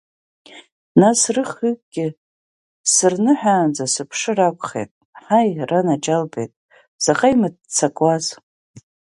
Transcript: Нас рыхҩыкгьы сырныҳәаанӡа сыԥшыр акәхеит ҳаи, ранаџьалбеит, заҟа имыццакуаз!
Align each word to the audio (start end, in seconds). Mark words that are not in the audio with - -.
Нас 0.99 1.19
рыхҩыкгьы 1.35 2.07
сырныҳәаанӡа 2.93 3.85
сыԥшыр 3.93 4.39
акәхеит 4.47 4.91
ҳаи, 5.23 5.51
ранаџьалбеит, 5.69 6.51
заҟа 7.03 7.27
имыццакуаз! 7.33 8.25